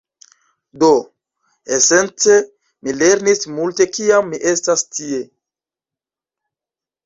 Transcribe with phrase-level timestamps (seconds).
[0.83, 0.87] Do,
[1.77, 2.39] esence,
[2.83, 5.23] mi lernis multe kiam mi estas tie